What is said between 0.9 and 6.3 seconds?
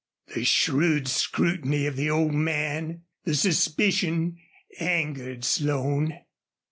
scrutiny of the old man, the suspicion, angered Slone.